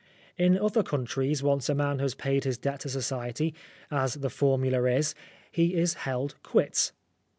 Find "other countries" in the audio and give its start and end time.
0.57-1.43